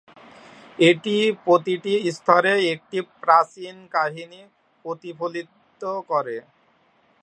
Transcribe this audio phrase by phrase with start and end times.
[0.79, 1.15] এটি
[1.45, 4.41] প্রতিটি স্তরে একটি প্রাচীন কাহিনী
[4.85, 5.81] প্রতিফলিত
[6.09, 6.37] করে।